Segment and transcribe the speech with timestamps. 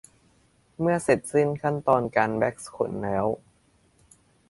[0.79, 3.25] เมื่อเสร็จสิ้นขั้นตอนการแว็กซ์ขนแล้ว